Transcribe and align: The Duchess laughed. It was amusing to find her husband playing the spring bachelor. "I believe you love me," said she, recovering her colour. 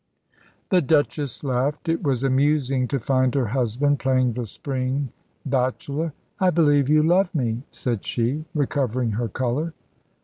The 0.69 0.81
Duchess 0.81 1.43
laughed. 1.43 1.87
It 1.87 2.01
was 2.01 2.23
amusing 2.23 2.87
to 2.87 2.97
find 2.99 3.35
her 3.35 3.45
husband 3.45 3.99
playing 3.99 4.33
the 4.33 4.47
spring 4.47 5.09
bachelor. 5.45 6.11
"I 6.39 6.49
believe 6.49 6.89
you 6.89 7.03
love 7.03 7.35
me," 7.35 7.61
said 7.69 8.03
she, 8.03 8.45
recovering 8.55 9.11
her 9.11 9.27
colour. 9.27 9.75